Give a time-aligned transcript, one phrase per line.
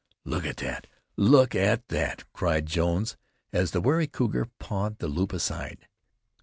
[0.25, 0.87] "Look at that!
[1.15, 3.17] look at that!" cried Jones,
[3.53, 5.87] as the wary cougar pawed the loop aside.